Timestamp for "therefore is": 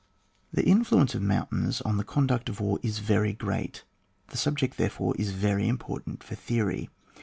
4.77-5.29